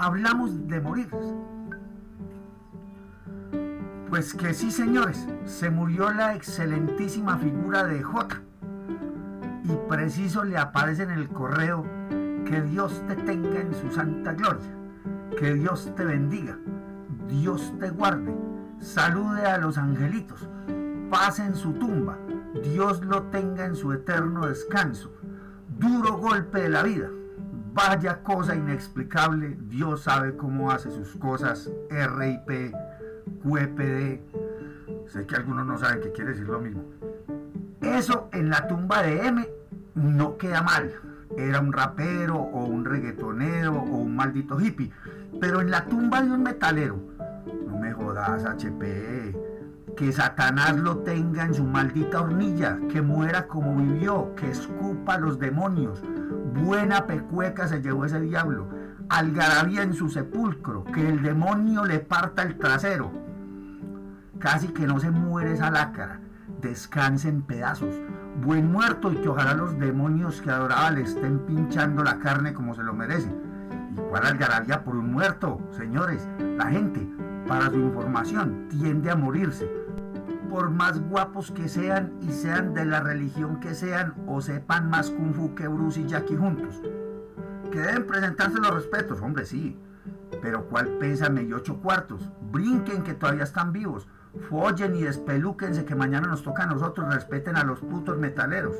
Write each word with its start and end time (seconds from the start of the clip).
hablamos 0.00 0.66
de 0.66 0.80
morir. 0.80 1.10
Pues 4.08 4.34
que 4.34 4.54
sí, 4.54 4.70
señores, 4.70 5.28
se 5.44 5.70
murió 5.70 6.10
la 6.10 6.34
excelentísima 6.34 7.36
figura 7.36 7.84
de 7.84 8.02
J. 8.02 8.42
Y 9.64 9.76
preciso 9.88 10.42
le 10.42 10.56
aparece 10.56 11.02
en 11.02 11.10
el 11.10 11.28
correo 11.28 11.84
que 12.46 12.62
Dios 12.62 13.04
te 13.06 13.14
tenga 13.14 13.60
en 13.60 13.74
su 13.74 13.90
santa 13.90 14.32
gloria, 14.32 14.74
que 15.38 15.54
Dios 15.54 15.92
te 15.94 16.04
bendiga, 16.04 16.58
Dios 17.28 17.72
te 17.78 17.90
guarde, 17.90 18.34
salude 18.80 19.46
a 19.46 19.58
los 19.58 19.76
angelitos, 19.78 20.48
pase 21.10 21.44
en 21.44 21.54
su 21.54 21.74
tumba, 21.74 22.18
Dios 22.64 23.04
lo 23.04 23.24
tenga 23.24 23.66
en 23.66 23.76
su 23.76 23.92
eterno 23.92 24.46
descanso, 24.46 25.12
duro 25.78 26.16
golpe 26.16 26.62
de 26.62 26.70
la 26.70 26.82
vida, 26.82 27.08
vaya 27.72 28.22
cosa 28.22 28.54
inexplicable, 28.54 29.56
Dios 29.68 30.02
sabe 30.02 30.36
cómo 30.36 30.70
hace 30.70 30.90
sus 30.90 31.16
cosas, 31.16 31.70
RIP, 31.90 32.74
QEPD, 33.42 34.20
sé 35.08 35.26
que 35.26 35.36
algunos 35.36 35.66
no 35.66 35.78
saben 35.78 36.00
que 36.00 36.12
quiere 36.12 36.30
decir 36.30 36.46
lo 36.46 36.60
mismo. 36.60 36.84
Eso 37.80 38.28
en 38.32 38.50
la 38.50 38.66
tumba 38.66 39.02
de 39.02 39.26
M 39.26 39.48
no 39.94 40.36
queda 40.36 40.62
mal, 40.62 40.92
era 41.36 41.60
un 41.60 41.72
rapero 41.72 42.36
o 42.36 42.64
un 42.64 42.84
reggaetonero 42.84 43.74
o 43.74 43.96
un 43.98 44.16
maldito 44.16 44.60
hippie, 44.60 44.90
pero 45.40 45.60
en 45.60 45.70
la 45.70 45.84
tumba 45.86 46.22
de 46.22 46.30
un 46.30 46.42
metalero, 46.42 46.98
no 47.66 47.78
me 47.78 47.92
jodas 47.92 48.44
HP, 48.44 49.34
que 50.00 50.12
Satanás 50.12 50.78
lo 50.78 51.00
tenga 51.00 51.44
en 51.44 51.52
su 51.52 51.62
maldita 51.62 52.22
hornilla, 52.22 52.78
que 52.90 53.02
muera 53.02 53.46
como 53.46 53.76
vivió, 53.76 54.34
que 54.34 54.50
escupa 54.50 55.16
a 55.16 55.18
los 55.18 55.38
demonios. 55.38 56.02
Buena 56.54 57.06
pecueca 57.06 57.68
se 57.68 57.82
llevó 57.82 58.06
ese 58.06 58.18
diablo. 58.18 58.66
Algarabía 59.10 59.82
en 59.82 59.92
su 59.92 60.08
sepulcro, 60.08 60.84
que 60.84 61.06
el 61.06 61.20
demonio 61.20 61.84
le 61.84 61.98
parta 61.98 62.44
el 62.44 62.56
trasero. 62.56 63.12
Casi 64.38 64.68
que 64.68 64.86
no 64.86 65.00
se 65.00 65.10
muere 65.10 65.52
esa 65.52 65.70
lácara, 65.70 66.20
descanse 66.62 67.28
en 67.28 67.42
pedazos. 67.42 67.94
Buen 68.42 68.72
muerto 68.72 69.12
y 69.12 69.16
que 69.16 69.28
ojalá 69.28 69.52
los 69.52 69.78
demonios 69.78 70.40
que 70.40 70.50
adoraba 70.50 70.92
le 70.92 71.02
estén 71.02 71.40
pinchando 71.40 72.02
la 72.02 72.18
carne 72.20 72.54
como 72.54 72.74
se 72.74 72.82
lo 72.82 72.94
merece. 72.94 73.30
¿Y 73.92 74.00
cuál 74.08 74.24
algarabía 74.24 74.82
por 74.82 74.96
un 74.96 75.12
muerto? 75.12 75.60
Señores, 75.72 76.26
la 76.56 76.68
gente, 76.68 77.06
para 77.46 77.68
su 77.68 77.76
información, 77.76 78.66
tiende 78.70 79.10
a 79.10 79.16
morirse 79.16 79.80
por 80.50 80.68
más 80.68 81.00
guapos 81.08 81.52
que 81.52 81.68
sean 81.68 82.12
y 82.20 82.32
sean 82.32 82.74
de 82.74 82.84
la 82.84 83.00
religión 83.00 83.60
que 83.60 83.74
sean 83.74 84.14
o 84.26 84.40
sepan 84.40 84.90
más 84.90 85.08
kung 85.08 85.32
fu 85.32 85.54
que 85.54 85.68
Bruce 85.68 86.00
y 86.00 86.06
Jackie 86.06 86.36
juntos. 86.36 86.82
Que 87.70 87.78
deben 87.78 88.06
presentarse 88.06 88.58
los 88.58 88.74
respetos, 88.74 89.20
hombre, 89.20 89.46
sí. 89.46 89.78
Pero 90.42 90.68
cuál 90.68 90.88
pésame 90.98 91.44
y 91.44 91.52
ocho 91.52 91.80
cuartos. 91.80 92.28
Brinquen 92.50 93.04
que 93.04 93.14
todavía 93.14 93.44
están 93.44 93.72
vivos. 93.72 94.08
Follen 94.48 94.96
y 94.96 95.02
despelúquense 95.02 95.84
que 95.84 95.94
mañana 95.94 96.26
nos 96.26 96.42
toca 96.42 96.64
a 96.64 96.66
nosotros. 96.66 97.14
Respeten 97.14 97.56
a 97.56 97.64
los 97.64 97.78
putos 97.78 98.18
metaleros. 98.18 98.76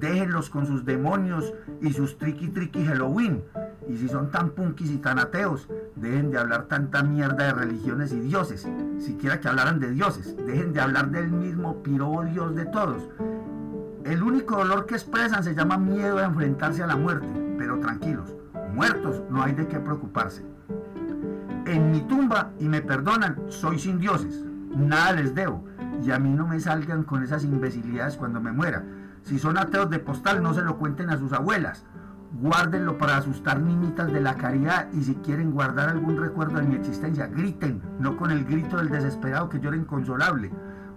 Déjenlos 0.00 0.50
con 0.50 0.66
sus 0.66 0.84
demonios 0.84 1.54
y 1.80 1.92
sus 1.92 2.18
triqui 2.18 2.48
triqui 2.48 2.84
Halloween. 2.84 3.44
Y 3.88 3.96
si 3.98 4.08
son 4.08 4.30
tan 4.30 4.50
punkis 4.50 4.90
y 4.90 4.98
tan 4.98 5.18
ateos, 5.18 5.68
dejen 5.94 6.30
de 6.30 6.38
hablar 6.38 6.64
tanta 6.64 7.02
mierda 7.02 7.44
de 7.44 7.52
religiones 7.52 8.12
y 8.12 8.20
dioses. 8.20 8.66
Siquiera 8.98 9.40
que 9.40 9.48
hablaran 9.48 9.78
de 9.78 9.90
dioses. 9.90 10.36
Dejen 10.46 10.72
de 10.72 10.80
hablar 10.80 11.10
del 11.10 11.30
mismo 11.30 11.82
pirobo 11.82 12.24
Dios 12.24 12.54
de 12.54 12.64
todos. 12.66 13.02
El 14.04 14.22
único 14.22 14.56
dolor 14.56 14.86
que 14.86 14.94
expresan 14.94 15.44
se 15.44 15.54
llama 15.54 15.76
miedo 15.76 16.18
a 16.18 16.24
enfrentarse 16.24 16.82
a 16.82 16.86
la 16.86 16.96
muerte. 16.96 17.26
Pero 17.58 17.78
tranquilos, 17.78 18.34
muertos 18.72 19.22
no 19.30 19.42
hay 19.42 19.52
de 19.52 19.68
qué 19.68 19.78
preocuparse. 19.78 20.44
En 21.66 21.90
mi 21.90 22.00
tumba, 22.02 22.52
y 22.58 22.68
me 22.68 22.82
perdonan, 22.82 23.36
soy 23.48 23.78
sin 23.78 23.98
dioses. 23.98 24.44
Nada 24.76 25.12
les 25.12 25.34
debo. 25.34 25.64
Y 26.02 26.10
a 26.10 26.18
mí 26.18 26.30
no 26.30 26.46
me 26.46 26.60
salgan 26.60 27.04
con 27.04 27.22
esas 27.22 27.44
imbecilidades 27.44 28.16
cuando 28.16 28.40
me 28.40 28.52
muera. 28.52 28.82
Si 29.22 29.38
son 29.38 29.56
ateos 29.56 29.88
de 29.88 29.98
postal, 29.98 30.42
no 30.42 30.52
se 30.52 30.62
lo 30.62 30.76
cuenten 30.78 31.10
a 31.10 31.16
sus 31.16 31.32
abuelas 31.32 31.84
guárdenlo 32.40 32.98
para 32.98 33.16
asustar 33.16 33.60
niñitas 33.60 34.12
de 34.12 34.20
la 34.20 34.36
caridad 34.36 34.88
y 34.92 35.04
si 35.04 35.14
quieren 35.16 35.52
guardar 35.52 35.88
algún 35.88 36.16
recuerdo 36.16 36.58
de 36.58 36.66
mi 36.66 36.74
existencia, 36.74 37.26
griten, 37.26 37.80
no 37.98 38.16
con 38.16 38.30
el 38.30 38.44
grito 38.44 38.76
del 38.76 38.90
desesperado 38.90 39.48
que 39.48 39.60
llora 39.60 39.76
inconsolable, 39.76 40.50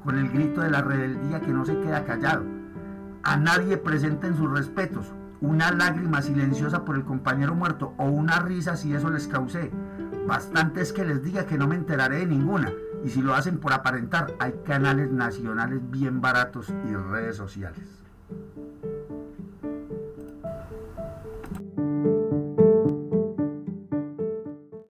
con 0.04 0.18
el 0.18 0.30
grito 0.30 0.62
de 0.62 0.72
la 0.72 0.82
rebeldía 0.82 1.42
que 1.42 1.54
no 1.54 1.66
se 1.66 1.80
queda 1.80 2.06
callado. 2.06 2.44
A 3.24 3.38
nadie 3.38 3.78
presenten 3.78 4.36
sus 4.36 4.52
respetos, 4.52 5.14
una 5.40 5.72
lágrima 5.72 6.22
silenciosa 6.22 6.84
por 6.84 6.96
el 6.96 7.04
compañero 7.04 7.54
muerto 7.54 7.94
o 7.98 8.06
una 8.06 8.40
risa 8.40 8.76
si 8.76 8.94
eso 8.94 9.10
les 9.10 9.28
causé. 9.28 9.72
Bastante 10.26 10.82
es 10.82 10.92
que 10.92 11.06
les 11.06 11.24
diga 11.24 11.46
que 11.46 11.58
no 11.58 11.68
me 11.68 11.76
enteraré 11.76 12.20
de 12.20 12.26
ninguna 12.26 12.72
y 13.04 13.10
si 13.10 13.22
lo 13.22 13.36
hacen 13.36 13.60
por 13.60 13.74
aparentar, 13.74 14.34
hay 14.40 14.54
canales 14.66 15.12
nacionales 15.12 15.80
bien 15.92 16.20
baratos 16.20 16.74
y 16.90 16.96
redes 16.96 17.38
sociales. 17.38 18.07